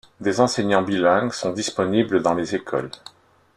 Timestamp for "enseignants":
0.41-0.81